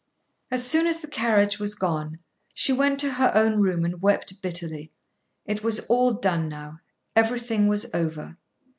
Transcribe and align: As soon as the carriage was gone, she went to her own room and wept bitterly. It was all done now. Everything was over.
As 0.49 0.65
soon 0.65 0.87
as 0.87 0.99
the 1.01 1.07
carriage 1.07 1.59
was 1.59 1.75
gone, 1.75 2.17
she 2.55 2.73
went 2.73 2.99
to 3.01 3.11
her 3.11 3.31
own 3.35 3.59
room 3.59 3.85
and 3.85 4.01
wept 4.01 4.41
bitterly. 4.41 4.91
It 5.45 5.63
was 5.63 5.81
all 5.81 6.11
done 6.11 6.49
now. 6.49 6.79
Everything 7.15 7.67
was 7.67 7.85
over. 7.93 8.35